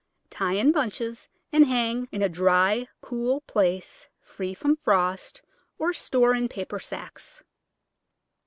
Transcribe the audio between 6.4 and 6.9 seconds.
paper